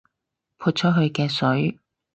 [0.57, 1.77] 潑出去嘅水